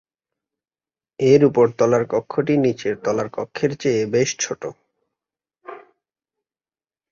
[1.19, 4.61] এর উপর তলার কক্ষটি নিচের তলার কক্ষের চেয়ে বেশ ছোট।